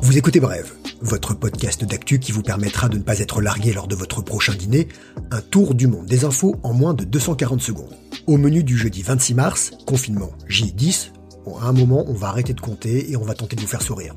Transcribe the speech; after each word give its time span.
Vous 0.00 0.18
écoutez 0.18 0.40
Brève, 0.40 0.72
votre 1.00 1.34
podcast 1.34 1.84
d'actu 1.84 2.18
qui 2.18 2.32
vous 2.32 2.42
permettra 2.42 2.88
de 2.88 2.98
ne 2.98 3.02
pas 3.02 3.18
être 3.18 3.40
largué 3.40 3.72
lors 3.72 3.88
de 3.88 3.94
votre 3.94 4.22
prochain 4.22 4.54
dîner, 4.54 4.88
un 5.30 5.40
tour 5.40 5.74
du 5.74 5.86
monde 5.86 6.06
des 6.06 6.24
infos 6.24 6.56
en 6.62 6.72
moins 6.72 6.94
de 6.94 7.04
240 7.04 7.60
secondes. 7.60 7.94
Au 8.26 8.36
menu 8.36 8.64
du 8.64 8.76
jeudi 8.76 9.02
26 9.02 9.34
mars, 9.34 9.70
confinement 9.86 10.32
J10, 10.48 11.12
Bon, 11.44 11.56
à 11.56 11.64
un 11.64 11.72
moment, 11.72 12.04
on 12.06 12.12
va 12.12 12.28
arrêter 12.28 12.54
de 12.54 12.60
compter 12.60 13.10
et 13.10 13.16
on 13.16 13.24
va 13.24 13.34
tenter 13.34 13.56
de 13.56 13.60
vous 13.60 13.66
faire 13.66 13.82
sourire. 13.82 14.14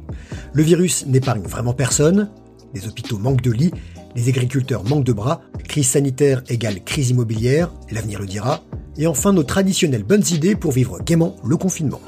Le 0.53 0.61
virus 0.63 1.05
n'épargne 1.07 1.41
vraiment 1.41 1.73
personne, 1.73 2.29
les 2.73 2.87
hôpitaux 2.87 3.17
manquent 3.17 3.41
de 3.41 3.51
lits, 3.51 3.71
les 4.15 4.29
agriculteurs 4.29 4.83
manquent 4.83 5.03
de 5.03 5.13
bras, 5.13 5.41
crise 5.67 5.89
sanitaire 5.89 6.43
égale 6.47 6.83
crise 6.83 7.09
immobilière, 7.09 7.71
l'avenir 7.91 8.19
le 8.19 8.25
dira, 8.25 8.63
et 8.97 9.07
enfin 9.07 9.33
nos 9.33 9.43
traditionnelles 9.43 10.03
bonnes 10.03 10.23
idées 10.31 10.55
pour 10.55 10.71
vivre 10.71 10.99
gaiement 11.03 11.35
le 11.43 11.57
confinement. 11.57 12.01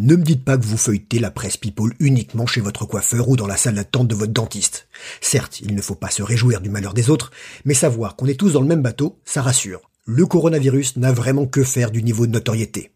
Ne 0.00 0.14
me 0.14 0.22
dites 0.22 0.44
pas 0.44 0.56
que 0.56 0.64
vous 0.64 0.76
feuilletez 0.76 1.18
la 1.18 1.32
presse 1.32 1.56
People 1.56 1.92
uniquement 1.98 2.46
chez 2.46 2.60
votre 2.60 2.84
coiffeur 2.84 3.28
ou 3.28 3.36
dans 3.36 3.48
la 3.48 3.56
salle 3.56 3.74
d'attente 3.74 4.06
de 4.06 4.14
votre 4.14 4.32
dentiste. 4.32 4.88
Certes, 5.20 5.60
il 5.60 5.74
ne 5.74 5.82
faut 5.82 5.96
pas 5.96 6.10
se 6.10 6.22
réjouir 6.22 6.60
du 6.60 6.70
malheur 6.70 6.94
des 6.94 7.10
autres, 7.10 7.32
mais 7.64 7.74
savoir 7.74 8.14
qu'on 8.14 8.26
est 8.26 8.38
tous 8.38 8.52
dans 8.52 8.60
le 8.60 8.68
même 8.68 8.82
bateau, 8.82 9.18
ça 9.24 9.42
rassure. 9.42 9.90
Le 10.04 10.24
coronavirus 10.24 10.96
n'a 10.98 11.12
vraiment 11.12 11.46
que 11.46 11.64
faire 11.64 11.90
du 11.90 12.04
niveau 12.04 12.26
de 12.26 12.32
notoriété. 12.32 12.92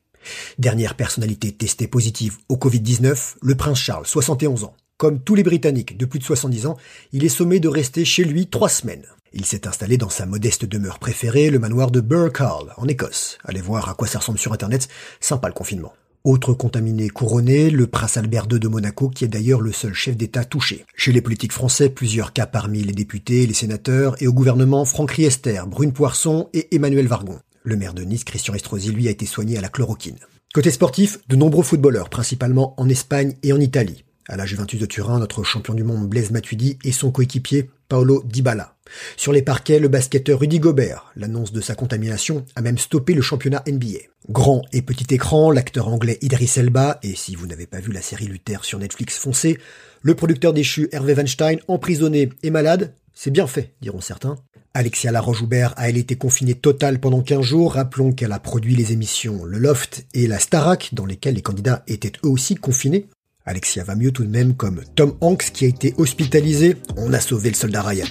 Dernière 0.59 0.95
personnalité 0.95 1.53
testée 1.53 1.89
positive 1.89 2.39
au 2.49 2.57
Covid-19, 2.57 3.35
le 3.41 3.55
prince 3.55 3.79
Charles, 3.79 4.07
71 4.07 4.65
ans. 4.65 4.75
Comme 4.97 5.21
tous 5.21 5.35
les 5.35 5.43
Britanniques 5.43 5.97
de 5.97 6.05
plus 6.05 6.19
de 6.19 6.25
70 6.25 6.67
ans, 6.67 6.77
il 7.13 7.25
est 7.25 7.29
sommé 7.29 7.59
de 7.59 7.69
rester 7.69 8.05
chez 8.05 8.25
lui 8.25 8.47
trois 8.47 8.69
semaines. 8.69 9.07
Il 9.33 9.47
s'est 9.47 9.67
installé 9.67 9.97
dans 9.97 10.11
sa 10.11 10.27
modeste 10.27 10.65
demeure 10.65 10.99
préférée, 10.99 11.51
le 11.51 11.59
manoir 11.59 11.91
de 11.91 12.01
Hall, 12.01 12.73
en 12.77 12.87
Écosse. 12.87 13.39
Allez 13.45 13.63
voir 13.63 13.89
à 13.89 13.95
quoi 13.95 14.07
ça 14.07 14.19
ressemble 14.19 14.39
sur 14.39 14.53
internet, 14.53 14.89
sympa 15.21 15.49
le 15.49 15.55
confinement. 15.55 15.93
Autre 16.25 16.53
contaminé 16.53 17.09
couronné, 17.09 17.69
le 17.69 17.89
prince 17.89 18.17
Albert 18.17 18.47
II 18.49 18.61
de 18.61 18.69
Monaco, 18.69 19.09
qui 19.09 19.25
est 19.25 19.29
d'ailleurs 19.29 19.61
le 19.61 19.73
seul 19.73 19.93
chef 19.93 20.17
d'État 20.17 20.45
touché. 20.45 20.85
Chez 20.95 21.11
les 21.11 21.21
politiques 21.21 21.53
français, 21.53 21.89
plusieurs 21.89 22.33
cas 22.33 22.47
parmi 22.47 22.85
les 22.85 22.93
députés, 22.93 23.45
les 23.45 23.55
sénateurs, 23.55 24.15
et 24.23 24.29
au 24.29 24.33
gouvernement, 24.33 24.85
Franck 24.85 25.11
Riester, 25.11 25.63
Brune 25.67 25.93
Poisson 25.93 26.49
et 26.53 26.73
Emmanuel 26.77 27.09
Vargon. 27.09 27.41
Le 27.65 27.77
maire 27.77 27.95
de 27.95 28.03
Nice, 28.03 28.25
Christian 28.25 28.55
Estrosi, 28.55 28.91
lui, 28.91 29.07
a 29.09 29.11
été 29.11 29.25
soigné 29.25 29.57
à 29.57 29.61
la 29.61 29.69
chloroquine. 29.69 30.19
Côté 30.53 30.71
sportif, 30.71 31.19
de 31.29 31.37
nombreux 31.37 31.63
footballeurs, 31.63 32.11
principalement 32.11 32.75
en 32.81 32.89
Espagne 32.89 33.37
et 33.43 33.53
en 33.53 33.61
Italie. 33.61 34.05
À 34.29 34.37
la 34.37 34.47
Juventus 34.47 34.81
de 34.81 34.87
Turin, 34.87 35.19
notre 35.19 35.43
champion 35.43 35.75
du 35.75 35.85
monde 35.85 36.09
Blaise 36.09 36.31
Matuidi 36.31 36.79
et 36.85 36.93
son 36.93 37.11
coéquipier 37.11 37.71
Paolo 37.89 38.23
Dybala. 38.25 38.77
Sur 39.17 39.33
les 39.33 39.43
parquets, 39.43 39.79
le 39.79 39.89
basketteur 39.89 40.41
Rudy 40.41 40.59
Gobert. 40.59 41.13
L'annonce 41.17 41.53
de 41.53 41.61
sa 41.61 41.75
contamination 41.75 42.45
a 42.55 42.63
même 42.63 42.79
stoppé 42.79 43.15
le 43.15 43.23
championnat 43.23 43.63
NBA. 43.67 43.99
Grand 44.29 44.63
et 44.73 44.83
petit 44.83 45.15
écran, 45.15 45.51
l'acteur 45.51 45.89
anglais 45.89 46.19
Idris 46.21 46.53
Elba, 46.57 46.99
et 47.03 47.15
si 47.15 47.35
vous 47.35 47.47
n'avez 47.47 47.67
pas 47.67 47.81
vu 47.81 47.93
la 47.93 48.03
série 48.03 48.27
Luther 48.27 48.65
sur 48.65 48.79
Netflix, 48.79 49.19
foncez. 49.19 49.59
Le 50.03 50.15
producteur 50.15 50.53
déchu 50.53 50.89
Hervé 50.93 51.15
Weinstein, 51.15 51.59
emprisonné 51.69 52.29
et 52.43 52.51
malade, 52.51 52.95
c'est 53.15 53.31
bien 53.31 53.47
fait, 53.47 53.75
diront 53.81 54.01
certains. 54.01 54.37
Alexia 54.75 55.13
Laroche-Joubert 55.13 55.75
a 55.77 55.91
elle 55.91 55.99
été 55.99 56.17
confinée 56.17 56.55
totale 56.55 56.99
pendant 56.99 57.21
15 57.21 57.43
jours. 57.43 57.75
Rappelons 57.75 58.13
qu'elle 58.13 58.33
a 58.33 58.39
produit 58.39 58.75
les 58.75 58.93
émissions 58.93 59.45
Le 59.45 59.59
Loft 59.59 60.07
et 60.15 60.27
La 60.27 60.39
Starac, 60.39 60.91
dans 60.93 61.05
lesquelles 61.05 61.35
les 61.35 61.43
candidats 61.43 61.83
étaient 61.87 62.13
eux 62.25 62.29
aussi 62.29 62.55
confinés. 62.55 63.07
Alexia 63.45 63.85
va 63.85 63.97
mieux 63.97 64.13
tout 64.13 64.25
de 64.25 64.31
même 64.31 64.55
comme 64.55 64.83
Tom 64.95 65.17
Hanks 65.21 65.51
qui 65.53 65.65
a 65.65 65.69
été 65.69 65.95
hospitalisé. 65.99 66.77
On 66.97 67.13
a 67.13 67.21
sauvé 67.21 67.51
le 67.51 67.57
soldat 67.57 67.83
Ryan. 67.83 68.07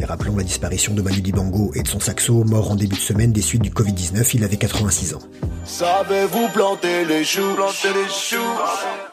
Et 0.00 0.04
rappelons 0.04 0.36
la 0.36 0.44
disparition 0.44 0.94
de 0.94 1.02
Manu 1.02 1.20
Dibango 1.20 1.72
et 1.74 1.82
de 1.82 1.88
son 1.88 2.00
saxo, 2.00 2.44
mort 2.44 2.70
en 2.70 2.76
début 2.76 2.96
de 2.96 3.00
semaine 3.00 3.32
des 3.32 3.42
suites 3.42 3.62
du 3.62 3.70
Covid-19, 3.70 4.30
il 4.34 4.44
avait 4.44 4.56
86 4.56 5.14
ans. 5.14 5.22
Savez-vous 5.64 6.48
planter 6.48 7.04
les 7.06 7.24
choux 7.24 7.56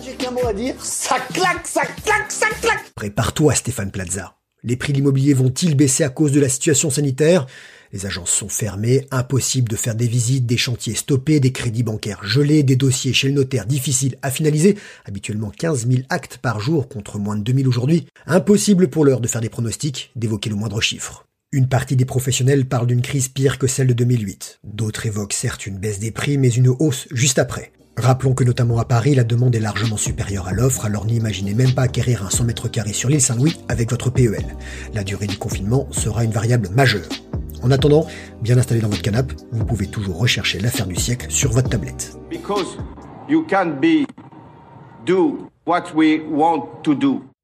J'ai 0.02 0.14
qu'un 0.14 0.30
mot 0.30 0.46
à 0.46 0.54
dire, 0.54 0.74
ça 0.82 1.16
claque, 1.34 1.66
ça 1.66 1.82
claque, 2.04 2.30
ça 2.30 2.46
claque 2.62 2.92
Prépare-toi 2.94 3.54
Stéphane 3.54 3.90
Plaza. 3.90 4.36
Les 4.62 4.76
prix 4.76 4.92
de 4.92 4.98
l'immobilier 4.98 5.34
vont-ils 5.34 5.74
baisser 5.74 6.04
à 6.04 6.10
cause 6.10 6.32
de 6.32 6.40
la 6.40 6.48
situation 6.48 6.90
sanitaire? 6.90 7.46
Les 7.92 8.06
agences 8.06 8.30
sont 8.30 8.48
fermées, 8.48 9.06
impossible 9.10 9.68
de 9.68 9.76
faire 9.76 9.94
des 9.94 10.06
visites, 10.06 10.46
des 10.46 10.56
chantiers 10.56 10.94
stoppés, 10.94 11.40
des 11.40 11.52
crédits 11.52 11.82
bancaires 11.82 12.24
gelés, 12.24 12.62
des 12.62 12.76
dossiers 12.76 13.12
chez 13.12 13.28
le 13.28 13.34
notaire 13.34 13.66
difficiles 13.66 14.16
à 14.22 14.30
finaliser, 14.30 14.76
habituellement 15.04 15.50
15 15.50 15.88
000 15.88 16.02
actes 16.08 16.38
par 16.38 16.60
jour 16.60 16.88
contre 16.88 17.18
moins 17.18 17.36
de 17.36 17.42
2000 17.42 17.68
aujourd'hui. 17.68 18.06
Impossible 18.26 18.88
pour 18.88 19.04
l'heure 19.04 19.20
de 19.20 19.28
faire 19.28 19.40
des 19.40 19.48
pronostics, 19.48 20.12
d'évoquer 20.16 20.50
le 20.50 20.56
moindre 20.56 20.80
chiffre. 20.80 21.26
Une 21.52 21.68
partie 21.68 21.96
des 21.96 22.04
professionnels 22.04 22.66
parle 22.66 22.86
d'une 22.86 23.02
crise 23.02 23.28
pire 23.28 23.58
que 23.58 23.66
celle 23.66 23.88
de 23.88 23.92
2008. 23.92 24.60
D'autres 24.62 25.06
évoquent 25.06 25.32
certes 25.32 25.66
une 25.66 25.78
baisse 25.78 25.98
des 25.98 26.12
prix, 26.12 26.38
mais 26.38 26.50
une 26.50 26.68
hausse 26.68 27.08
juste 27.10 27.40
après. 27.40 27.72
Rappelons 27.96 28.34
que 28.34 28.44
notamment 28.44 28.78
à 28.78 28.84
Paris, 28.84 29.16
la 29.16 29.24
demande 29.24 29.54
est 29.56 29.60
largement 29.60 29.96
supérieure 29.96 30.46
à 30.46 30.52
l'offre, 30.52 30.84
alors 30.84 31.06
n'imaginez 31.06 31.54
même 31.54 31.74
pas 31.74 31.82
acquérir 31.82 32.24
un 32.24 32.30
100 32.30 32.44
mètres 32.44 32.68
carrés 32.68 32.92
sur 32.92 33.08
l'île 33.08 33.20
Saint-Louis 33.20 33.56
avec 33.68 33.90
votre 33.90 34.10
PEL. 34.10 34.56
La 34.94 35.02
durée 35.02 35.26
du 35.26 35.36
confinement 35.36 35.88
sera 35.90 36.22
une 36.22 36.30
variable 36.30 36.68
majeure. 36.68 37.08
En 37.62 37.70
attendant, 37.70 38.06
bien 38.40 38.56
installé 38.56 38.80
dans 38.80 38.88
votre 38.88 39.02
canapé, 39.02 39.34
vous 39.52 39.64
pouvez 39.64 39.86
toujours 39.86 40.18
rechercher 40.18 40.58
l'affaire 40.60 40.86
du 40.86 40.96
siècle 40.96 41.26
sur 41.30 41.52
votre 41.52 41.68
tablette. 41.68 42.16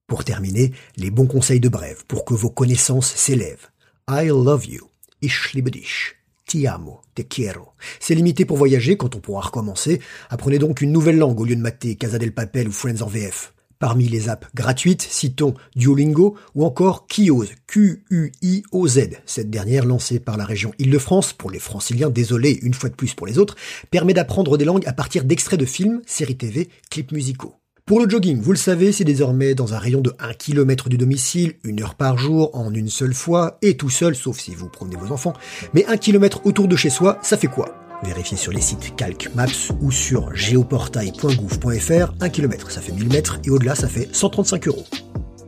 Pour 0.07 0.25
terminer, 0.25 0.73
les 0.97 1.11
bons 1.11 1.27
conseils 1.27 1.61
de 1.61 1.69
Brève 1.69 2.05
pour 2.09 2.25
que 2.25 2.35
vos 2.35 2.51
connaissances 2.51 3.13
s'élèvent. 3.13 3.71
I 4.09 4.29
love 4.29 4.67
you. 4.67 4.89
Ich 5.21 5.53
liebe 5.53 5.71
dich. 5.71 6.15
Ti 6.47 6.67
amo. 6.67 7.01
Te 7.15 7.23
quiero. 7.23 7.73
C'est 7.99 8.15
limité 8.15 8.45
pour 8.45 8.57
voyager 8.57 8.97
quand 8.97 9.17
on 9.17 9.21
pourra 9.21 9.41
recommencer. 9.41 10.01
Apprenez 10.31 10.59
donc 10.59 10.81
une 10.81 10.93
nouvelle 10.93 11.19
langue 11.19 11.41
au 11.41 11.45
lieu 11.45 11.57
de 11.57 11.61
mater 11.61 11.97
Casa 11.97 12.19
del 12.19 12.33
Papel 12.33 12.69
ou 12.69 12.73
Friends 12.73 13.03
en 13.03 13.09
VF. 13.09 13.53
Parmi 13.79 14.09
les 14.09 14.31
apps 14.31 14.47
gratuites, 14.55 15.03
citons 15.03 15.55
Duolingo 15.75 16.37
ou 16.55 16.65
encore 16.65 17.07
Kioz, 17.07 17.51
Q-U-I-O-Z. 17.67 19.01
Cette 19.27 19.51
dernière, 19.51 19.85
lancée 19.85 20.19
par 20.19 20.39
la 20.39 20.47
région 20.47 20.73
Île-de-France, 20.79 21.35
pour 21.35 21.51
les 21.51 21.59
franciliens, 21.59 22.09
désolé 22.09 22.59
une 22.63 22.73
fois 22.73 22.89
de 22.89 22.95
plus 22.95 23.15
pour 23.15 23.27
les 23.27 23.39
autres, 23.39 23.57
permet 23.91 24.15
d'apprendre 24.15 24.57
des 24.57 24.65
langues 24.65 24.87
à 24.87 24.95
partir 24.95 25.25
d'extraits 25.25 25.61
de 25.61 25.67
films, 25.67 26.01
séries 26.07 26.39
TV, 26.39 26.71
clips 26.91 27.13
musicaux. 27.13 27.55
Pour 27.85 28.01
le 28.01 28.09
jogging, 28.09 28.41
vous 28.41 28.51
le 28.51 28.59
savez, 28.59 28.91
c'est 28.91 29.05
désormais 29.05 29.55
dans 29.55 29.75
un 29.75 29.79
rayon 29.79 30.01
de 30.01 30.13
1 30.19 30.33
km 30.33 30.89
du 30.89 30.97
domicile, 30.97 31.55
une 31.63 31.83
heure 31.83 31.95
par 31.95 32.19
jour, 32.19 32.51
en 32.55 32.73
une 32.75 32.89
seule 32.89 33.15
fois, 33.15 33.59
et 33.63 33.77
tout 33.77 33.91
seul, 33.91 34.17
sauf 34.17 34.41
si 34.41 34.55
vous 34.55 34.69
promenez 34.69 34.97
vos 34.97 35.13
enfants. 35.13 35.35
Mais 35.73 35.85
1 35.85 35.97
km 35.99 36.41
autour 36.47 36.67
de 36.67 36.75
chez 36.75 36.91
soi, 36.91 37.19
ça 37.23 37.37
fait 37.37 37.47
quoi? 37.47 37.86
Vérifiez 38.03 38.37
sur 38.37 38.53
les 38.53 38.61
sites 38.61 38.95
Calc 38.97 39.31
Maps 39.35 39.73
ou 39.81 39.91
sur 39.91 40.35
géoportail.gouv.fr, 40.35 42.15
1 42.21 42.29
km 42.29 42.71
ça 42.71 42.81
fait 42.81 42.93
1000 42.93 43.09
mètres 43.09 43.39
et 43.45 43.51
au-delà 43.51 43.75
ça 43.75 43.89
fait 43.89 44.09
135 44.13 44.69
euros. 44.69 44.85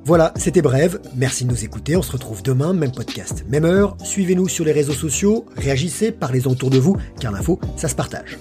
Voilà, 0.05 0.33
c'était 0.37 0.63
bref, 0.63 0.97
merci 1.17 1.45
de 1.45 1.51
nous 1.51 1.65
écouter, 1.65 1.95
on 1.95 2.03
se 2.03 2.13
retrouve 2.13 2.43
demain, 2.43 2.73
même 2.73 2.93
podcast, 2.93 3.45
même 3.49 3.67
heure, 3.67 3.95
suivez-nous 4.03 4.49
sur 4.49 4.65
les 4.65 4.73
réseaux 4.73 4.95
sociaux, 4.95 5.45
réagissez, 5.55 6.13
parlez-en 6.13 6.53
autour 6.53 6.71
de 6.71 6.79
vous, 6.79 6.97
car 7.21 7.31
l'info, 7.31 7.61
ça 7.77 7.89
se 7.89 7.95
partage. 7.95 8.39